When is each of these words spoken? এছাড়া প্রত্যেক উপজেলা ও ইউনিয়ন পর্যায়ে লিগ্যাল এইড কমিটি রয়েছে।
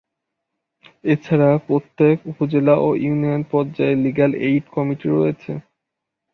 এছাড়া 1.05 1.49
প্রত্যেক 1.67 2.15
উপজেলা 2.31 2.75
ও 2.79 2.99
ইউনিয়ন 3.03 3.41
পর্যায়ে 3.51 3.95
লিগ্যাল 4.03 4.31
এইড 4.47 4.65
কমিটি 4.75 5.07
রয়েছে। 5.09 5.51